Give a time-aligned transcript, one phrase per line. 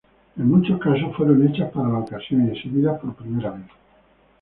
[0.35, 3.67] En muchos casos fueron hechas para la ocasión y exhibidas por primera vez.